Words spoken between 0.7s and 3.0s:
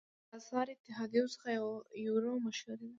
اتحادیو څخه یورو مشهوره ده.